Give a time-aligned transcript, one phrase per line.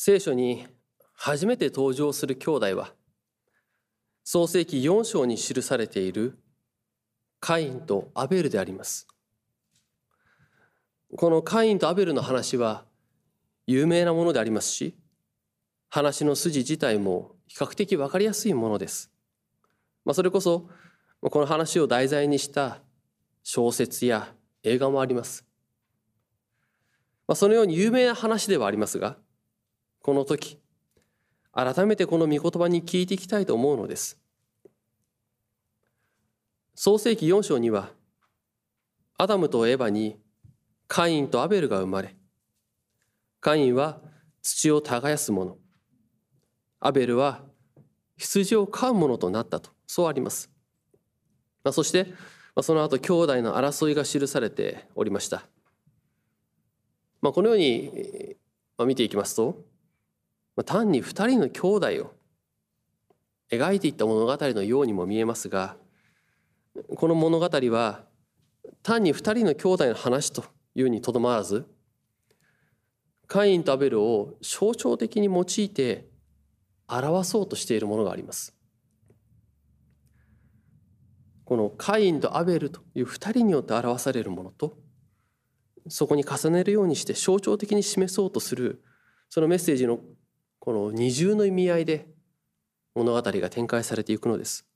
[0.00, 0.64] 聖書に
[1.12, 2.92] 初めて登場する兄弟は
[4.22, 6.38] 創世記4章に記されている
[7.40, 9.08] カインとアベルであります。
[11.16, 12.84] このカインとアベルの話は
[13.66, 14.96] 有名なものでありますし
[15.88, 19.10] 話の筋自体も比較的分かりやすいものです、
[20.04, 20.68] まあ、それこそ
[21.20, 22.78] この話を題材にした
[23.42, 25.44] 小説や映画もあります、
[27.26, 29.16] まあ、そのように有名な話ではありますが
[30.08, 30.58] この時
[31.52, 34.16] 改めてこの御言葉に聞いていきたいと思うのです。
[36.74, 37.90] 創世紀4章には
[39.18, 40.18] アダムとエバに
[40.86, 42.16] カインとアベルが生まれ
[43.42, 44.00] カインは
[44.40, 45.58] 土を耕す者
[46.80, 47.42] アベルは
[48.16, 50.50] 羊を飼う者となったとそうあります、
[51.62, 52.14] ま、そして
[52.62, 55.44] その後兄弟の争いが記されておりました、
[57.20, 58.38] ま、このように
[58.86, 59.68] 見ていきますと
[60.58, 62.14] まあ単に2人の兄弟を
[63.48, 65.76] 描いていった物語のようにも見えますが
[66.96, 68.00] この物語は
[68.82, 71.64] 単に2人の兄弟の話というにとどまらず
[73.28, 76.08] カインとアベルを象徴的に用いて
[76.88, 78.56] 表そうとしているものがあります。
[81.44, 84.76] このカインとアベルという2人によって表されるものと
[85.88, 88.82] そこに重ねるようにして象徴的に示そうとする
[89.28, 90.00] そのメッセージの
[90.68, 92.06] この二重の意味合いで
[92.94, 94.66] 物語が展開されていくのです。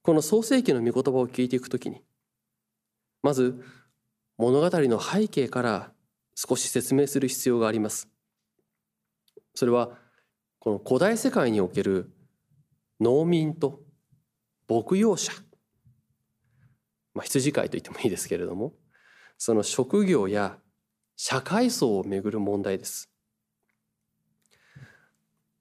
[0.00, 2.00] この創世記の御言葉を聞いていくときに
[3.22, 3.62] まず
[4.38, 5.92] 物語の背景から
[6.34, 8.08] 少し説明する必要があります。
[9.54, 9.90] それは
[10.58, 12.10] この古代世界における
[12.98, 13.80] 農民と
[14.70, 15.32] 牧羊者、
[17.12, 18.72] まあ、羊飼いと言ってもいいですけれども
[19.36, 20.56] その職業や
[21.16, 23.10] 社会層をめぐる問題です。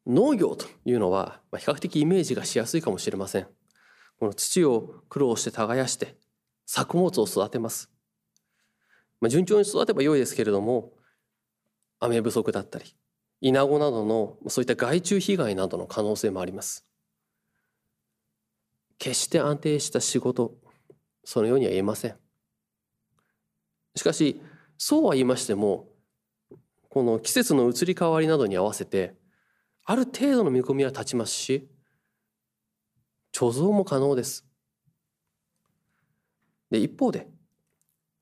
[0.05, 3.47] 農業というのは比較的イメージがしやすいかもしれません。
[4.19, 6.15] この土を苦労して耕して
[6.65, 7.91] 作物を育てます、
[9.19, 10.93] まあ、順調に育てば良いですけれども
[11.99, 12.95] 雨不足だったり
[13.41, 16.85] イナゴなどのそういった害虫被害などの可能性もあります。
[18.97, 20.55] 決して安定した仕事
[21.25, 22.15] そのようには言えません。
[23.95, 24.41] しかし
[24.77, 25.87] そうは言いましても
[26.89, 29.15] この季節の移り変わりなどに合わせて
[29.83, 31.67] ある程度の見込みは立ちますし
[33.33, 34.45] 貯蔵も可能です。
[36.71, 37.27] で一方で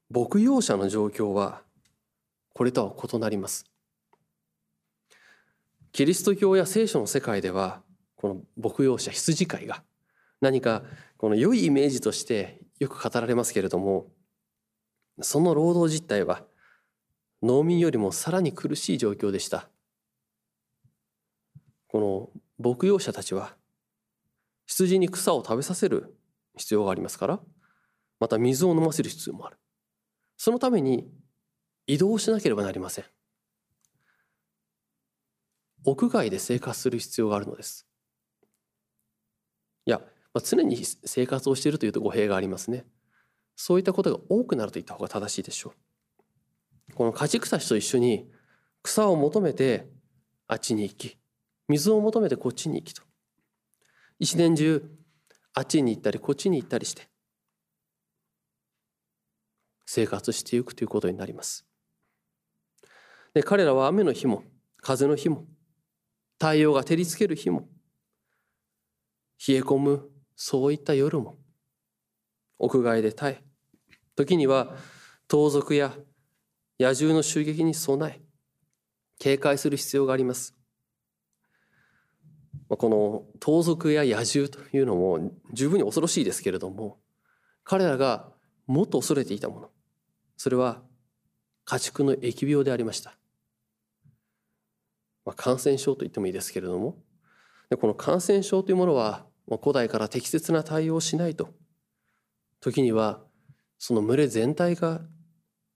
[0.09, 1.61] 牧羊者の状況は
[2.53, 3.65] これとは異なります。
[5.91, 7.83] キリスト教や聖書の世界では
[8.15, 9.83] この牧羊者羊飼いが
[10.41, 10.81] 何か
[11.17, 14.07] この良いイメージとしてよく語られますけれども
[15.21, 16.43] その労働実態は
[17.41, 19.69] 農民よりもさらに苦しい状況でした。
[21.87, 23.55] この牧羊者たちは
[24.65, 26.15] 羊に草を食べさせる
[26.57, 27.39] 必要がありますから
[28.19, 29.57] また水を飲ませる必要もある。
[30.37, 31.11] そのために
[31.85, 33.05] 移動しなければなりません。
[35.85, 37.85] 屋外で生活する必要があるのです。
[39.85, 39.99] いや、
[40.33, 42.85] まあ、常に生活をしているというと語弊がありますね。
[43.55, 45.73] そういったことが多くなると言った方が正しいでしょ
[46.89, 46.93] う。
[46.93, 48.29] この家畜たちと一緒に
[48.81, 49.87] 草を求めて
[50.47, 51.17] あっちに行き
[51.67, 53.01] 水を求めてこっちに行きと
[54.19, 54.83] 一年中
[55.53, 57.07] あっちに行ったりこっちに行ったりして
[59.85, 61.65] 生活していくということになります。
[63.33, 64.43] で彼らは雨の日も
[64.81, 65.45] 風の日も
[66.39, 67.69] 太陽が照りつける日も
[69.47, 71.37] 冷え込むそういった夜も
[72.59, 73.43] 屋外で耐え
[74.15, 74.75] 時には
[75.27, 75.93] 盗賊や
[76.79, 78.21] 野獣の襲撃に備え
[79.19, 80.55] 警戒する必要があります。
[82.77, 86.97] この盗賊や野獣というのも十分に恐ろしいですけれども
[87.63, 88.29] 彼らが
[88.67, 89.69] もっと恐れていたもの
[90.37, 90.81] それは
[91.65, 93.15] 家畜の疫病でありました、
[95.25, 96.97] まあ、感染症と言ってもいいですけれども
[97.69, 99.25] でこの感染症というものは
[99.61, 101.49] 古代から適切な対応をしないと
[102.63, 103.19] 時には
[103.77, 105.01] その群れ全体が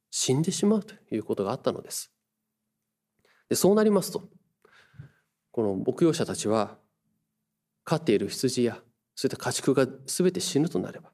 [0.09, 2.13] 死んでしまうということがあったのです。
[3.49, 4.29] でそうなりますと
[5.51, 6.77] この牧羊者たちは
[7.83, 8.79] 飼っている羊や
[9.15, 11.11] そういった家畜が全て死ぬとなれば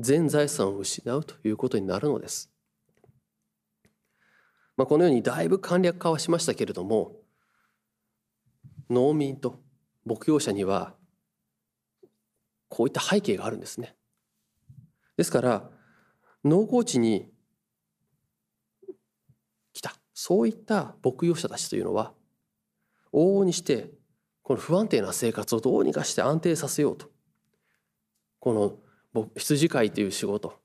[0.00, 2.50] 全財産を失うということになるのです。
[4.76, 7.12] まあ、このようにだいぶ簡略化はしましたけれども
[8.90, 9.62] 農民と
[10.04, 10.94] 牧羊者には
[12.68, 13.94] こういった背景があるんですね。
[15.16, 15.70] ですから
[16.44, 17.30] 農耕地に
[19.72, 19.94] 来た。
[20.12, 22.12] そういった牧羊者たちというのは
[23.12, 23.90] 往々にして
[24.42, 27.10] この不安定な生活をどうにかして安定させようと。
[28.38, 28.78] こ
[29.14, 30.60] の羊飼いという仕事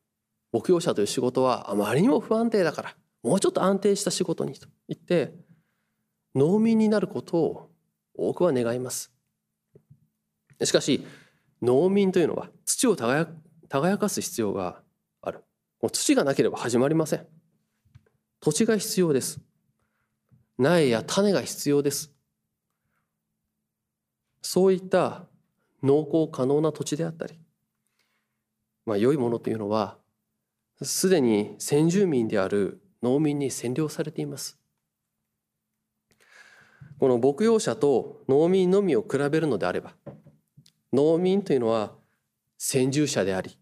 [0.51, 4.67] 牧羊者という仕事はあまりにも不安定だからもうちょっと安定した仕事にと。
[4.87, 5.33] 言って
[6.35, 7.69] 農民になることを
[8.15, 9.11] 多くは願います。
[10.63, 11.05] しかし
[11.61, 13.31] 農民というのは土を耕
[13.69, 14.81] かす必要が
[15.21, 15.44] ある。
[15.92, 17.27] 土がなければ始まりません。
[18.42, 19.39] 土地が必要です。
[20.57, 22.12] 苗や種が必要です。
[24.42, 25.24] そういった
[25.83, 27.39] 農耕可能な土地であったり
[28.86, 29.98] まあ良いものというのは
[30.81, 34.57] すでに先住民である農民に占領されています。
[37.00, 39.94] この牧羊者と農民のみを比べるのであれば
[40.92, 41.94] 農民というのは
[42.61, 43.57] 先住者であり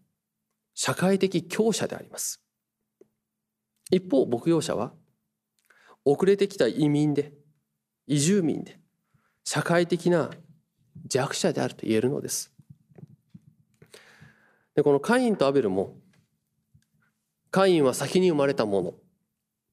[0.74, 2.42] 社会的強者であります。
[3.92, 4.92] 一方牧羊者は
[6.04, 7.32] 遅れてきた移民で
[8.08, 8.80] 移住民で
[9.44, 10.30] 社会的な
[11.06, 12.52] 弱者であると言えるのです。
[14.74, 15.96] でこのカインとアベルも
[17.52, 18.94] カインは先に生まれたもの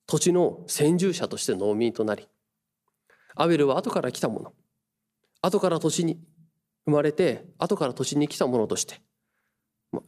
[0.06, 2.28] 土地の先住者として農民となり
[3.36, 4.54] アベルは後から来たもの
[5.42, 6.20] 後から土地に
[6.86, 9.02] 生まれて後から土地に来たものとして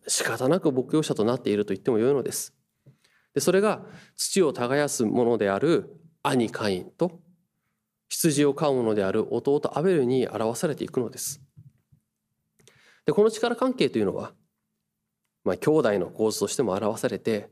[0.07, 2.54] 仕方なく牧羊者となっていると言ってもよいのです
[3.34, 3.84] でそれが
[4.16, 7.19] 土を耕すものである兄カインと
[8.10, 11.42] 羊を飼うものである弟アベルに表されていくのです
[13.06, 14.34] でこの力関係というのは、
[15.44, 17.50] まあ、兄弟の構図としても表されて、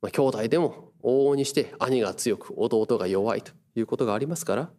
[0.00, 4.70] まあ、兄弟でも往々にして兄が強く弟が弱いということがありますから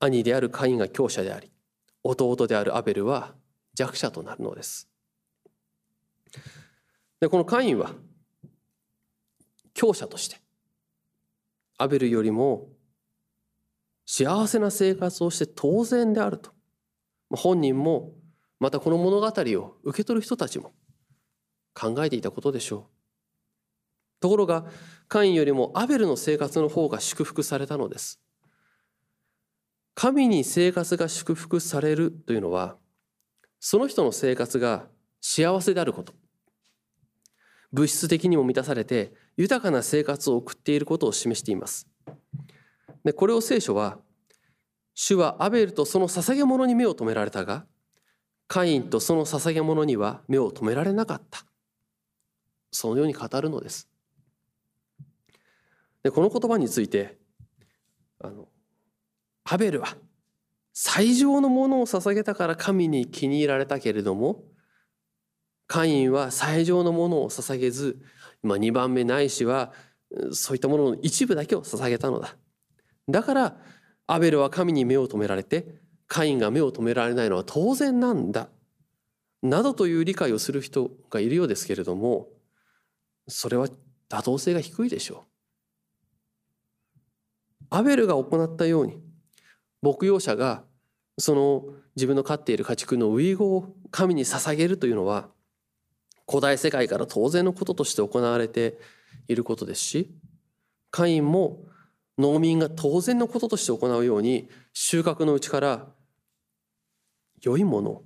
[0.00, 1.50] 兄であるカインが強者であり
[2.02, 3.34] 弟であるアベルは
[3.74, 4.89] 弱者となるのです。
[7.20, 7.92] でこのカインは
[9.74, 10.40] 強者として
[11.78, 12.68] アベルよりも
[14.06, 16.50] 幸せな生活をして当然であると
[17.30, 18.12] 本人も
[18.58, 20.72] またこの物語を受け取る人たちも
[21.74, 24.20] 考えていたことでしょう。
[24.20, 24.66] ところが
[25.08, 28.20] カインよりもアベルの生活の方が祝福されたのです。
[29.94, 32.76] 神に生活が祝福されるというのは
[33.58, 34.88] その人の生活が
[35.20, 36.14] 幸せであること
[37.72, 41.86] 物質的にも満たされて豊かな生活を送っていることを示しています。
[43.04, 43.98] でこれを聖書は
[44.94, 47.64] 主はアベルとその捧げ物に目を留められたが
[48.48, 51.46] カインとその捧げ物には目を留められなかった。
[52.72, 53.88] そのように語るのです。
[56.02, 57.18] でこの言葉について
[58.18, 58.48] あの
[59.44, 59.96] ハベルは
[60.72, 64.44] 最上のものを捧げたから神に気に入られたけれども
[65.70, 68.00] カインは最上のものを捧げず、
[68.42, 69.72] まあ、2番目ないしは
[70.32, 72.34] そういったものの一部だけを捧げたのだ
[73.08, 73.56] だから
[74.08, 78.48] アベルは神に目を留められてカインが目を留められないのは当然なんだ
[79.44, 82.26] などという理解をする人がいるようですけれども
[83.28, 83.68] それは
[84.08, 85.24] 妥当性が低いでしょう。
[87.70, 88.98] アベルが行ったように
[89.82, 90.64] 牧羊者が
[91.16, 91.62] その
[91.94, 95.28] 自分の飼っている家畜のウイゴを神に捧げるというのは
[96.30, 98.78] 古代世界から当然のこととして行われて
[99.26, 100.14] いることですし
[100.92, 101.64] カインも
[102.18, 105.88] 農民が当然のこととして行うように収穫のうちから
[107.42, 108.04] 良いものを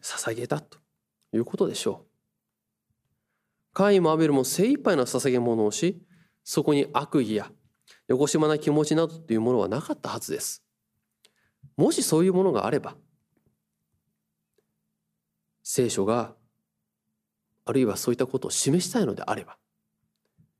[0.00, 0.78] 捧げたと
[1.32, 2.06] いうことでしょう。
[3.72, 6.02] カインもアベルも精一杯の捧げ物をし
[6.44, 7.50] そこに悪意や
[8.06, 10.62] よこしまな気持ちなどというものはなかったはずです。
[11.76, 12.96] もしそういうものがあれば
[15.62, 16.34] 聖書が
[17.64, 19.56] あるいはそういったことを示したいのであれば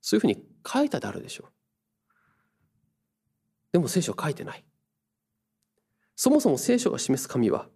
[0.01, 1.53] そういうふうに書いたであるでしょう。
[3.73, 4.65] でも聖書は書いてない。
[6.15, 7.69] そもそも聖書が示す神は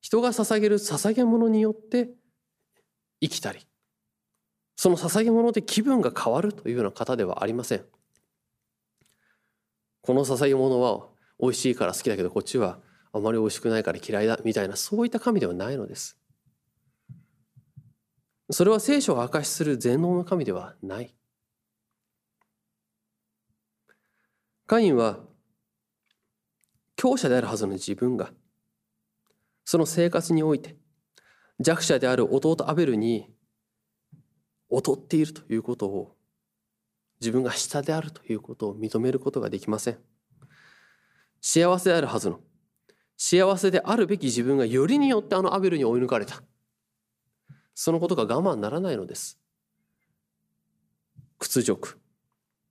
[0.00, 2.10] 人が捧げる捧げ物によって
[3.20, 3.66] 生きたり
[4.76, 7.84] その捧げ物で気分が変わるというような方ではありません。
[10.02, 11.06] この捧げ物は
[11.40, 12.78] 美味しいから好きだけどこっちは
[13.12, 16.18] あまり美味しくないから嫌いだみたいなそういった神ではないのです。
[18.50, 21.14] それは聖書が証しする全能の神ではない。
[24.66, 25.20] カインは
[26.96, 28.32] 強者であるはずの自分が
[29.64, 30.76] その生活において
[31.60, 33.28] 弱者である弟アベルに
[34.70, 36.16] 劣っているということを
[37.20, 39.98] 自分が下であるということを認めることができません
[41.40, 42.40] 幸せであるはずの
[43.16, 46.42] 幸せであるべき自分がよりによってあのアベルに追い抜かれた
[47.74, 49.38] そのことが我慢ならないのです
[51.38, 51.98] 屈辱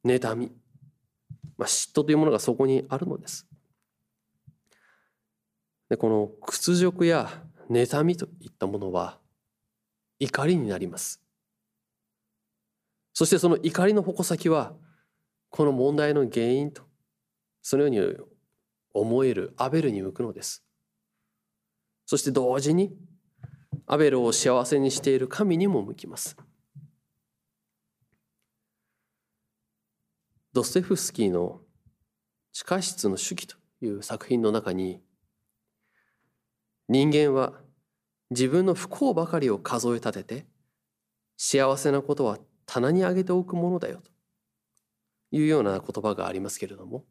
[0.04, 0.52] 妬み、
[1.58, 3.48] まあ、嫉妬というものがそこにあるのです。
[5.90, 7.30] でこの屈辱や
[7.70, 9.20] 妬みといったものは
[10.20, 11.22] 怒りになります。
[13.14, 14.74] そしてその怒りの矛先は
[15.50, 16.82] この問題の原因と
[17.62, 18.18] そのように
[18.94, 20.64] 思えるアベルに向くのです。
[22.06, 22.98] そして同時に
[23.86, 26.38] アベルを幸せにしている神にも向きます。
[30.54, 31.62] ドステフスキーの
[32.54, 35.02] 「地下室の手記」という作品の中に
[36.88, 37.60] 人間は
[38.30, 40.48] 自分の不幸ばかりを数え立てて
[41.38, 44.12] 幸せなことは棚に上げておくものだよと
[45.32, 47.04] いうような言葉がありますけれども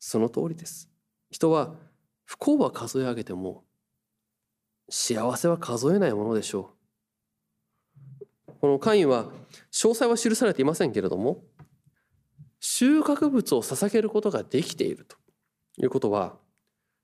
[0.00, 0.90] その通りです。
[1.30, 1.76] 人は
[2.24, 3.64] 不幸は数え上げても
[4.88, 6.70] 幸せは数えないものでしょ
[8.48, 8.54] う。
[8.60, 9.24] この会員は
[9.72, 11.42] 詳細は記されていませんけれども
[12.60, 15.16] 収穫物を捧げることができていると
[15.78, 16.36] いうことは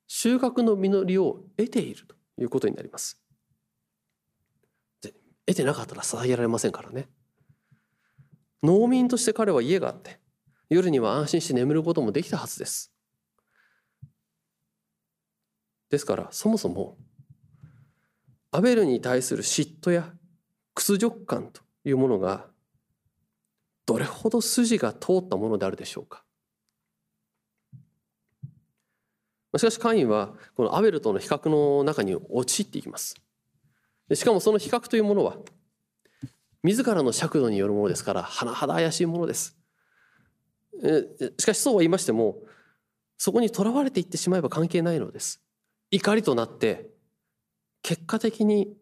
[0.06, 3.20] 収穫の実りを得ているということになります。
[5.47, 7.08] 得てなかったら捧げられませんからね。
[8.62, 10.20] 農民として彼は家があって
[10.68, 12.92] 夜には安心して眠ることもできたはずです。
[15.90, 16.99] ですからそもそも
[18.50, 20.12] アベルに対する嫉妬や
[20.75, 22.47] 屈辱感というものが
[23.87, 26.25] どれほど筋が通ったものであるでしょうか。
[29.57, 33.17] しかしカインはこのアベルとの比較の中に陥っていきます。
[34.14, 35.37] しかもその比較というものは
[36.62, 39.57] 自らの尺度によるものですから甚だ怪しいものです。
[41.38, 42.38] しかしそうは言いましても
[43.17, 45.43] そこにとらわれていってしまえば関係ないのです。
[45.90, 46.90] 怒りとなって
[47.82, 48.76] 結果的に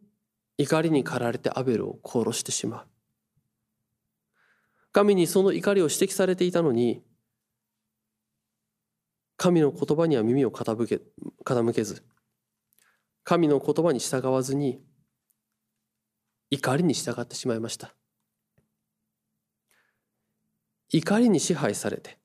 [0.58, 2.86] 怒りに駆られてアベルを殺してしまう。
[4.92, 7.04] 神にその怒りを指摘されていたのに
[9.36, 11.02] 神の言葉には耳を傾け
[11.44, 12.02] 傾けず
[13.22, 14.80] 神の言葉に従わずに
[16.50, 17.94] 怒りに従ってしまいました。
[20.88, 22.18] 怒りに支配されて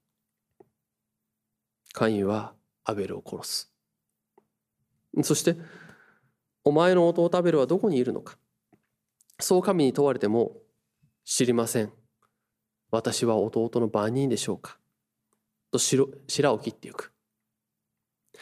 [1.92, 2.54] カインは
[2.86, 3.74] アベルを殺す。
[5.24, 5.58] そして
[6.64, 8.38] お前の弟アベルはどこにいるのか。
[9.40, 10.58] そう神に問われても
[11.26, 11.92] 知りません。
[12.92, 14.78] 私は弟の番人でしょうか。
[15.72, 16.06] と白
[16.54, 17.14] を切ってゆく。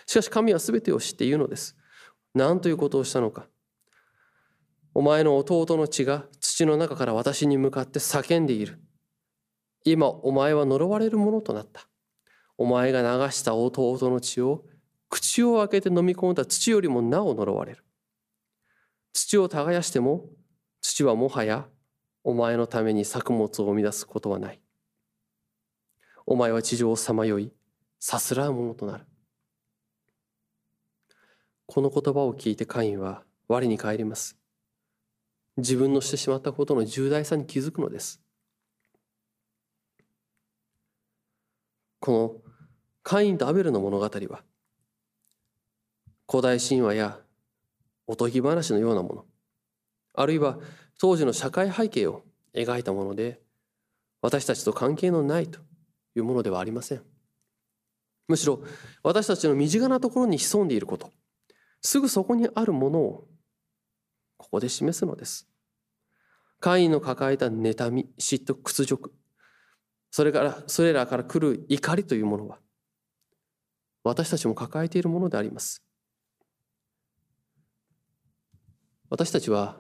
[0.06, 1.78] しかし神は全てを知って言うのです。
[2.34, 3.48] 何ということをしたのか。
[4.94, 8.82] お前の弟の血が土の中から私に向かって叫んでいる。
[9.86, 11.88] 今お前は呪われるものとなった。
[12.58, 14.66] お前が流した弟の血を
[15.10, 17.84] 口を開けて飲み込んだ土よりもなお呪われる。
[19.14, 20.26] 土を耕しても
[20.82, 21.68] 土はもはや
[22.24, 24.62] お前のために作物を生み出すことはない。
[26.26, 27.52] お前は地上をさまよい、
[28.00, 29.06] さすらうものとなる。
[31.66, 34.38] この言葉を聞いてカインは我に返ります。
[35.58, 38.22] 自分のしてしまったことの重大さに気づくのです。
[42.00, 42.54] この
[43.04, 44.44] カインとアベルの物語は
[46.30, 47.20] 古代神話や
[48.10, 49.26] おとぎ話のようなもの。
[50.16, 50.58] あるいは
[51.00, 52.24] 当時の社会背景を
[52.56, 53.40] 描いたもので
[54.20, 55.60] 私たちと関係のないと
[56.16, 57.04] いうものではありません。
[58.28, 58.64] むしろ
[59.04, 61.12] 私たちの身近なところに潜んでいること。
[61.82, 63.28] すぐそこにあるものを
[64.38, 65.48] ここで示すのです。
[66.60, 69.14] 会員の抱えた妬み嫉妬屈辱。
[70.10, 72.58] それからそれらから来る怒りというものは
[74.04, 75.84] 私たちも抱えているものであります。
[79.10, 79.78] 私たちは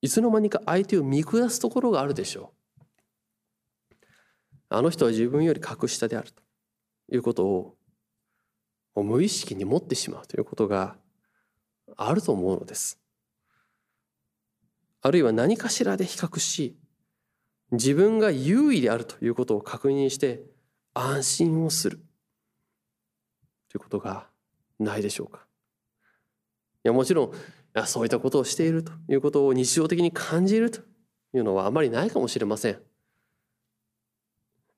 [0.00, 2.84] いつの間にか相手を見下すところがあるでしょう。
[4.68, 6.42] あの人は自分より格下であると
[7.12, 10.96] いうことを無意識に持ってしまうということが
[11.96, 12.98] あると思うのです。
[15.02, 16.76] あるいは何かしらで比較し
[17.70, 20.42] 自分が優位であるということを確認して
[20.94, 21.98] 安心をする
[23.68, 24.28] ということが
[24.78, 25.46] ないでしょうか。
[26.84, 27.32] いやもちろん
[27.86, 30.80] そういったことをしているということを日常的に感じると
[31.34, 32.78] いうのはあまりないかもしれません。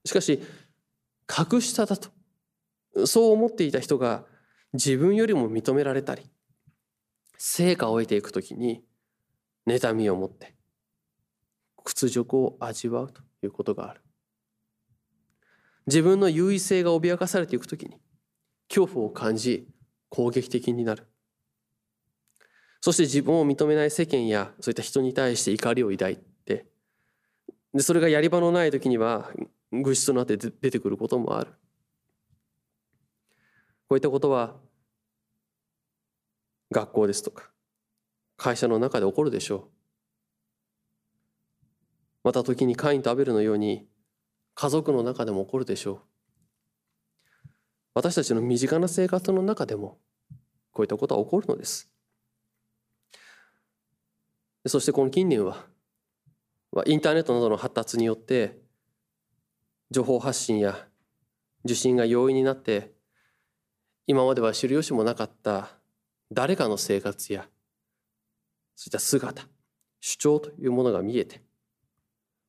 [0.05, 0.41] しかし
[1.27, 2.11] 格下だと
[3.07, 4.25] そう思っていた人が
[4.75, 6.31] 自分よりも認められたり
[7.39, 8.85] 成果を得ていくときに
[9.67, 10.55] 妬みを持って
[11.83, 14.01] 屈辱を味わうということがある。
[15.87, 18.01] 自分の優位性が脅かされていくときに
[18.69, 19.69] 恐怖を感じ
[20.09, 21.07] 攻撃的になる。
[22.85, 26.67] そして自分を認めない世間やそういった人に対して怒りを抱いて
[27.73, 29.31] でそれがやり場のない時には
[29.73, 31.51] 愚痴となって出てくることもある。
[33.89, 34.57] こういったことは
[36.73, 37.49] 学校ですとか
[38.37, 39.63] 会社の中で起こるでしょう。
[42.23, 43.89] また時にカインとアベルのように
[44.55, 46.03] 家族の中でも起こるでしょ
[47.47, 47.49] う。
[47.95, 49.97] 私たちの身近な生活の中でも
[50.71, 51.94] こういったことは起こるのです。
[54.67, 55.67] そしてこの近年は
[56.87, 58.59] インターネットなどの発達によって
[59.91, 60.89] 情報発信や
[61.65, 62.93] 受信が容易になって
[64.07, 65.71] 今までは知る由もなかった
[66.33, 67.47] 誰かの生活や
[68.75, 69.47] そういった姿
[70.01, 71.43] 主張というものが見えて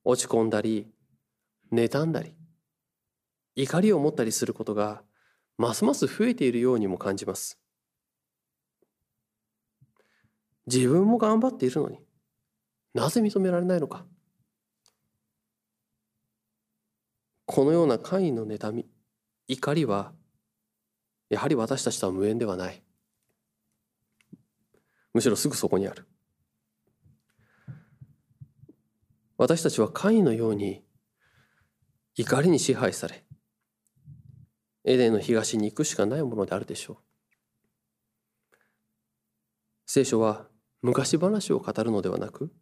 [0.04, 0.88] 落ち込んだり
[1.72, 2.34] 妬んだり
[3.56, 5.02] 怒りを持ったりすることが
[5.58, 7.58] ますます増えているようにも感じます。
[10.68, 12.00] 自分も頑張っているのに
[12.96, 14.06] なぜ認められないのか。
[17.46, 18.88] このような簡易の妬み
[19.48, 20.14] 怒りは
[21.30, 22.82] やはり私たちとは無縁ではない。
[25.14, 26.08] むしろすぐそこにある。
[29.38, 30.82] 私たちは簡易のように
[32.16, 33.26] 怒りに支配され
[34.86, 36.98] エデンの東に行くしかないものであるでしょう。
[39.86, 40.48] 聖書は
[40.82, 42.54] 昔話を語るのではなく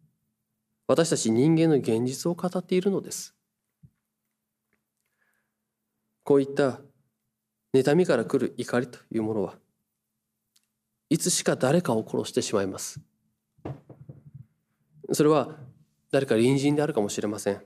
[0.86, 3.34] 私たち人間の現実を語っているのです。
[6.22, 6.80] こういった
[7.74, 9.56] 妬みから来る怒りというものは
[11.10, 13.00] いつしか誰かを殺してしまいます。
[15.12, 15.56] それは
[16.10, 17.62] 誰か隣人であるかもしれません。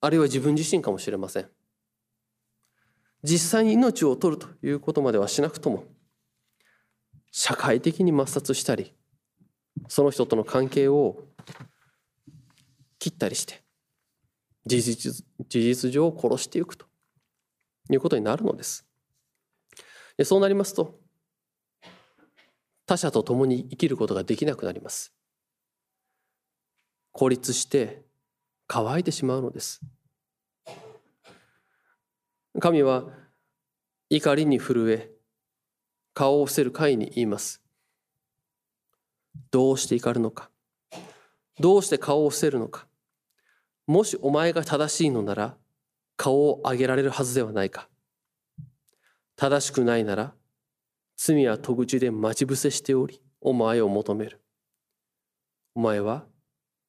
[0.00, 1.50] あるいは自分自身かもしれません。
[3.22, 5.84] 実際に命を取るということまではしなくとも
[7.32, 8.94] 社会的に抹殺したり
[9.88, 11.24] その人との関係を
[13.06, 13.62] 切ったりして
[14.66, 16.86] 事実事実上殺していくと
[17.88, 18.84] いうことになるのです。
[20.16, 20.98] でそうなりますと
[22.84, 25.12] 他者と共に生きることができなくなります。
[27.12, 28.02] 孤立して
[28.66, 29.80] 乾いてしまうのです。
[32.58, 33.04] 神は
[34.10, 35.12] 怒りに震え
[36.12, 37.62] 顔を伏せる会に言います。
[39.52, 40.50] どうして怒るのか
[41.58, 42.86] どうして顔を伏せるのか
[43.86, 45.56] もしお前が正しいのなら
[46.16, 47.88] 顔を上げられるはずではないか。
[49.36, 50.34] 正しくないなら
[51.16, 54.40] 罪は戸口で待ち伏せしておりお前を求める。
[55.74, 56.24] お前は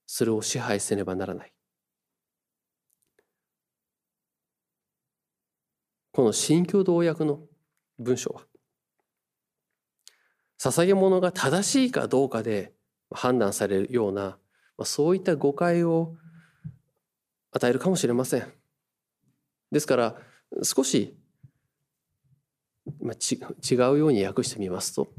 [0.05, 1.53] それを支配せねばならない。
[6.13, 7.41] この新共同訳の
[7.99, 8.41] 文章は
[10.59, 12.73] 捧げ物が正しいかどうかで
[13.11, 14.39] 判断されるような
[14.83, 16.15] そういった誤解を
[17.57, 18.53] 与えるかもしれません。
[19.71, 20.15] ですから
[20.63, 21.17] 少し、
[23.01, 25.09] まあ、違うように訳してみますと、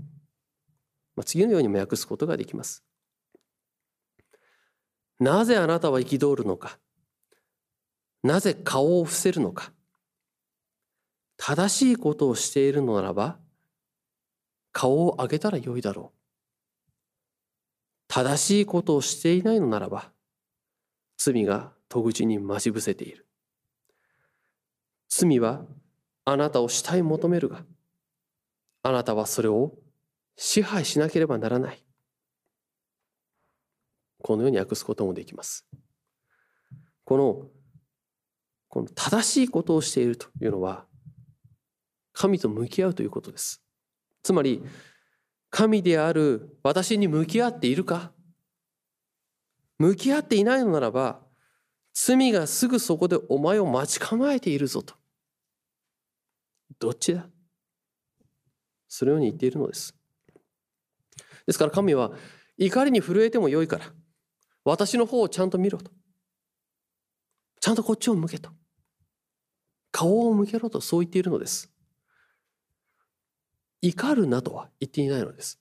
[1.16, 2.84] まあ、次のようにも訳すことができます。
[5.20, 6.78] なぜあなたは憤るのか？
[8.22, 9.72] なぜ顔を伏せるのか？
[11.36, 13.38] 正しいことをしているのならば
[14.72, 16.92] 顔を上げたらよいだろう
[18.08, 20.10] 正しいことをしていないのならば
[21.16, 23.26] 罪が戸口に待ち伏せている。
[25.08, 25.64] 罪は
[26.24, 27.64] あなたを死体求めるが
[28.82, 29.74] あなたはそれを
[30.36, 31.84] 支配しなければならない。
[34.22, 35.66] このように訳すこともできます。
[37.04, 37.46] この
[38.68, 40.84] この正しいことをしているというのは
[42.12, 43.62] 神と向き合うということです。
[44.22, 44.62] つまり
[45.50, 48.12] 神である私に向き合っているか
[49.78, 51.20] 向き合っていないのならば
[52.00, 54.94] 罪がすぐそこでお前を待ち構えているぞと。
[56.78, 57.26] どっちだ？
[58.86, 59.96] そのように言っているのです。
[61.46, 62.12] ですから神は
[62.56, 63.86] 怒りに震えてもよいから
[64.64, 65.90] 私の方をちゃんと見ろと。
[67.60, 68.50] ちゃんとこっちを向けと。
[69.90, 71.68] 顔を向けろとそう言っているのです。
[73.82, 75.58] 怒るなとは言っていないのです。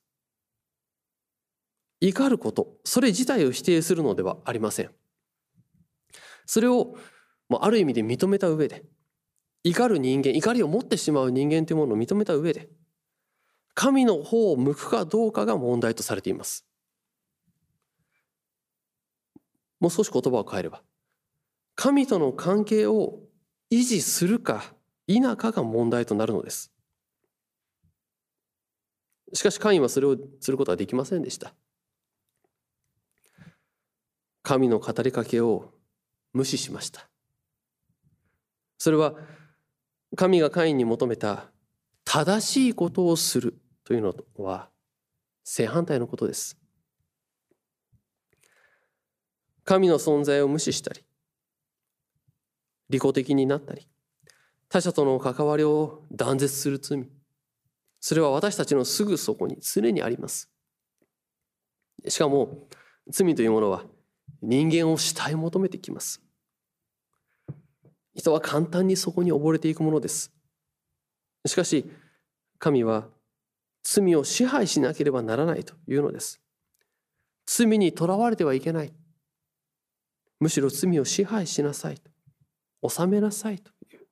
[2.00, 4.92] 怒ること、それ自体を否定するのではありません。
[6.48, 6.96] それを
[7.60, 8.84] ある意味で認めた上で、
[9.64, 12.70] 怒る人間、怒りを持ってしまう人間というものを認めた上で、
[13.76, 16.66] 神の方を向くかどうかが問題とされています。
[19.80, 20.82] もう少し言葉を変えれば、
[21.76, 23.20] 神との関係を
[23.70, 24.74] 維持するか
[25.08, 26.74] 否かが問題となるのです。
[29.34, 31.54] しかしカインはそれをすることはできませんでした。
[34.42, 35.77] 神の語りかけを
[36.34, 37.10] 無視しました。
[38.78, 39.16] それは
[40.16, 41.52] 神がカインに求めた
[42.06, 44.70] 正しいことをするというのは
[45.44, 46.58] 正反対のことです。
[49.64, 51.04] 神の存在を無視したり
[52.90, 53.88] 利己的になったり
[54.70, 57.06] 他者との関わりを断絶する罪
[58.00, 60.50] それは私たちのすぐそこに常にあります。
[62.08, 62.70] しかも
[63.10, 63.84] 罪というものは
[64.42, 66.22] 人間を死体求めてきます。
[68.16, 70.32] 人は簡単にそこに溺れていくものです。
[71.46, 71.90] しかし
[72.60, 73.08] 神は
[73.84, 76.42] 罪を支配しなければならないというのです。
[77.46, 78.94] 罪にとらわれてはいけない。
[80.40, 82.90] むしろ罪を支配しなさいと。
[82.90, 84.08] 治めなさいという。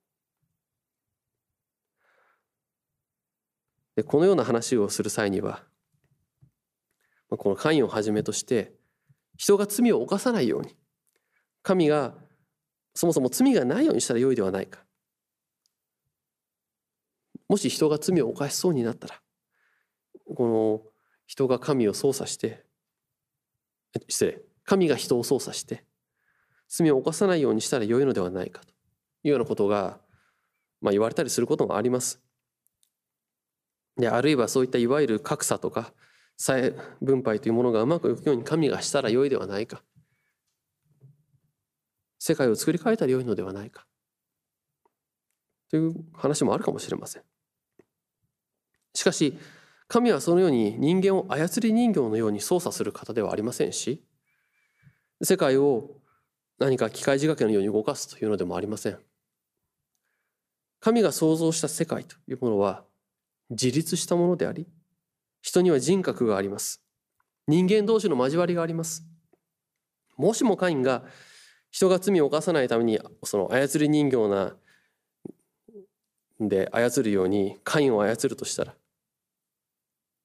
[3.96, 5.62] でこのような話をする際には
[7.30, 8.75] この関与をはじめとして
[9.36, 10.74] 人が罪を犯さないように。
[11.62, 12.14] 神が
[12.94, 14.84] そもそも罪がないようにしたらよいではないか。
[17.48, 19.20] もし人が罪を犯しそうになったら
[20.34, 20.82] この
[21.26, 22.64] 人が神を操作して
[24.08, 24.40] 失礼。
[24.64, 25.84] 神が人を操作して
[26.68, 28.76] 罪を犯さないようにしたらよいのではないかと。
[29.22, 29.98] いうようなことが、
[30.80, 32.20] まあ、言われたりすることもあります。
[33.96, 35.92] であるいはそういったいわゆる格差とか
[36.36, 39.82] 再分配というものがうまくいくように神がしたらよいではないか。
[42.18, 43.86] 世界を作り変えたらよいのではないか。
[45.70, 47.22] という話もあるかもしれません。
[48.94, 49.38] しかし
[49.88, 54.02] 神はそのように人間を操り人形のように操作する方ではありませんし
[55.22, 56.00] 世界を
[56.58, 58.98] 何か機械仕掛けのように動かすというのでもありません。
[60.80, 62.84] 神が創造した世界というものは
[63.50, 64.66] 自立したものであり
[65.46, 66.82] 人には人格があります。
[67.46, 69.06] 人間同士の交わりがあります。
[70.16, 71.04] もしもカインが
[71.70, 74.56] 人が罪を犯さないためにその操り人形な
[76.40, 78.74] で操るようにカインを操るとしたら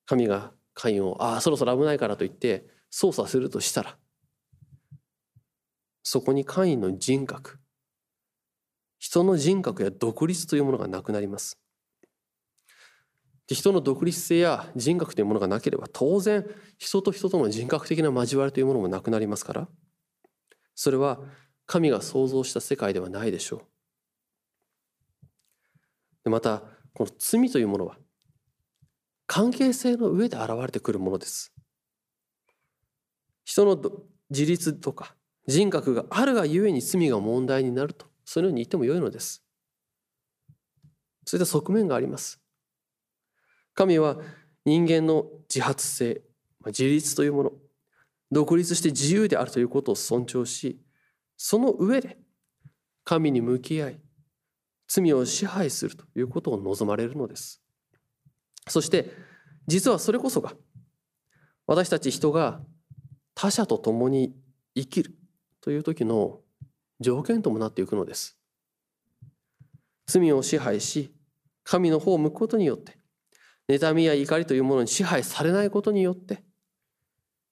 [0.08, 3.98] 神がカインをああそろそろ危ないからと言って操作するとしたら
[6.02, 7.60] そこにカインの人格。
[8.98, 11.61] 人の人格や独立というものがなくなります。
[13.47, 16.45] 人の独立性や人格というものがなければ当然
[16.77, 19.67] 人と人との人格的な交わりというものもなくなりますから
[20.75, 21.19] それは
[21.65, 23.62] 神が創造した世界ではないでしょ
[26.25, 26.30] う。
[26.30, 27.97] またこの罪というものは
[29.25, 31.54] 関係性の上で現れてくるものです。
[33.45, 33.82] 人の
[34.30, 35.15] 自立とか
[35.47, 39.41] 人格があるがゆえに罪が問題になるとそのように言ってもよいのです。
[41.25, 42.40] そういった側面があります。
[43.82, 44.17] 神は
[44.63, 46.22] 人間の自発性
[46.67, 47.52] 自立というもの
[48.32, 50.80] 独立して自由であるということを尊重し
[51.36, 52.20] その上で
[53.04, 54.00] 神に向き合い
[54.88, 57.63] 罪を支配するということを望まれるのです。
[58.67, 59.10] そして
[59.65, 60.54] 実はそれこそが
[61.65, 62.62] 私たち人が
[63.34, 64.36] 他者と共に
[64.76, 65.15] 生きる
[65.60, 66.41] という時の
[67.00, 68.38] 条件ともなっていくのです。
[70.06, 71.15] 罪を支配し
[71.63, 73.01] 神の方を向くことによって
[73.72, 76.44] 妬みや怒りというものに支配されないことによって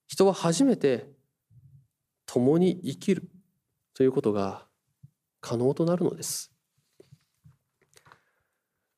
[0.08, 1.08] 人は初めて
[2.26, 3.30] 共に生きる
[3.94, 4.66] ということが
[5.40, 6.52] 可能となるのです。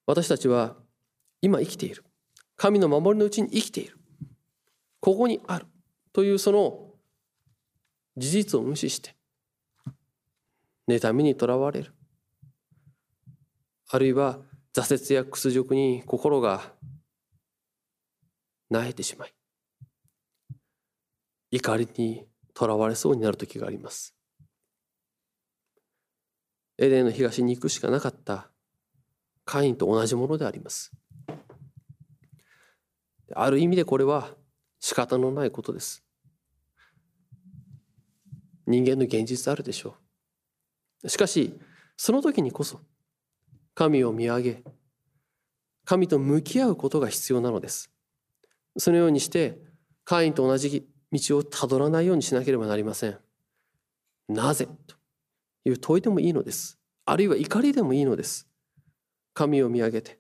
[0.08, 0.76] 私たちは
[1.42, 2.04] 今生きている。
[2.58, 3.98] 神の守りのうちに生きている。
[5.00, 5.66] ここにある
[6.14, 6.90] というその
[8.18, 9.16] 事実を無視して
[10.88, 11.94] 妬みにとらわれる。
[13.90, 14.40] あるいは
[14.74, 16.74] 挫折や屈辱に心が
[18.72, 19.34] 萎えてしまい
[21.52, 24.16] 怒りにとらわれそうになる時があります。
[26.78, 28.50] エデンの東に行くしかなかった
[29.46, 30.92] カインと同じものであります。
[33.34, 34.30] ある意味でこれは
[34.80, 36.04] 仕方のないことです。
[38.66, 39.96] 人間の現実あるでしょ
[41.04, 41.10] う。
[41.10, 41.60] しかし
[41.98, 42.80] その時にこそ
[43.76, 44.64] 神を見上げ
[45.86, 47.91] 神と向き合うことが必要なのです。
[48.78, 49.60] そのようにして
[50.04, 53.18] カインと同じ道をたどらないようにしなければなりません。
[54.30, 54.96] なぜと
[55.66, 56.80] いう問いでもいいのです。
[57.06, 58.48] あるいは怒りでもいいのです。
[59.34, 60.20] 神を見上げて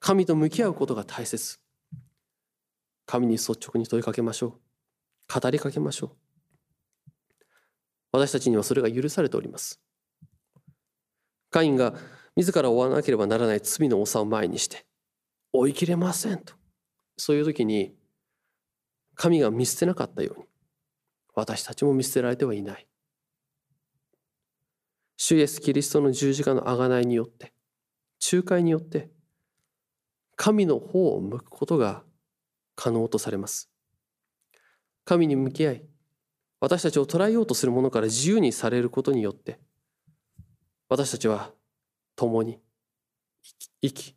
[0.00, 1.58] 神と向き合うことが大切。
[3.06, 5.40] 神に率直に問いかけましょう。
[5.40, 7.12] 語りかけましょう。
[8.12, 9.80] 私たちにはそれが許されております。
[11.50, 11.94] カインが
[12.34, 14.86] 自ら追わなければならない罪の重さを前にして
[15.52, 16.54] 追い切れませんと
[17.24, 17.94] そういう時に
[19.14, 20.46] 神が見捨てなかったように
[21.36, 22.88] 私たちも見捨てられてはいない。
[25.16, 27.52] 主イエス・キリストの十字架の贖いによって
[28.32, 29.08] 仲介によって
[30.34, 32.02] 神の方を向くことが
[32.74, 33.70] 可能とされます。
[35.04, 35.84] 神に向き合い
[36.58, 39.60] 私たちを捉えようとするものから自由にされることによって
[40.88, 41.52] 私たちは
[42.16, 42.58] 共に
[43.80, 44.16] 生き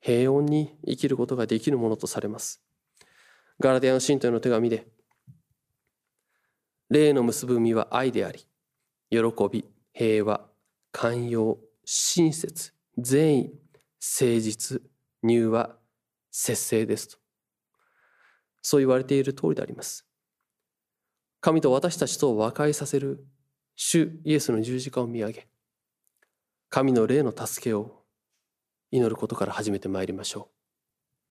[0.00, 2.62] 平穏に生きることができるものとされます。
[3.60, 4.86] ガラティアの信徒への手紙で
[6.90, 8.46] 霊の結ぶ身は愛であり
[9.10, 9.18] 喜
[9.50, 10.46] び平和
[10.92, 13.52] 寛容親切善意
[14.00, 14.80] 誠実
[15.26, 15.76] 乳和
[16.30, 17.18] 節制ですと。
[18.62, 20.06] そう言われている通りであります。
[21.40, 23.26] 神と私たちと和解させる
[23.76, 25.48] 主イエスの十字架を見上げ
[26.68, 27.97] 神の霊の助けを
[28.90, 30.57] 祈ることから始めてまいりましょう。